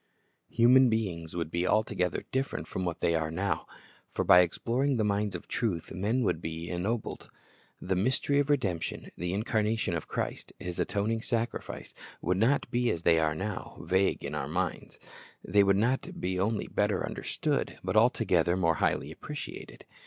[0.49, 3.65] Human beings would be altogether different from what they now are;
[4.11, 7.29] for by exploring the mines of truth men would be ennobled.
[7.79, 13.03] The mystery of redemption, the incarnation of Christ, His atoning sacrifice, would not be as
[13.03, 14.99] they are now, vague in our minds.
[15.47, 15.75] They would
[16.19, 19.85] be not only better understood, but altogether more highly appreciated.